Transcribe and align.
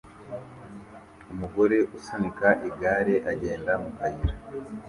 Umugore 1.33 1.77
usunika 1.97 2.47
igare 2.69 3.15
agenda 3.31 3.71
mu 3.81 3.89
kayira 3.97 4.35